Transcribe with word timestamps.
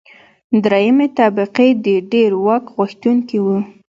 درېیمې 0.63 1.07
طبقې 1.17 1.69
د 1.85 1.87
ډېر 2.11 2.31
واک 2.45 2.65
غوښتونکي 2.75 3.37
وو. 3.43 3.57